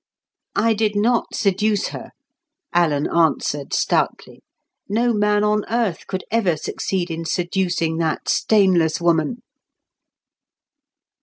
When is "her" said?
1.89-2.09